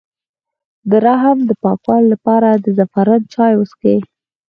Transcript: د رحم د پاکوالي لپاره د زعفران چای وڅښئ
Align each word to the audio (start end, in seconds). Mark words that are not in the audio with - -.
د 0.89 0.91
رحم 1.05 1.37
د 1.49 1.51
پاکوالي 1.63 2.07
لپاره 2.13 2.49
د 2.53 2.65
زعفران 2.77 3.21
چای 3.33 3.53
وڅښئ 3.55 3.97